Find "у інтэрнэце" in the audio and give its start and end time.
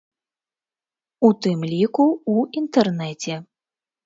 2.35-3.39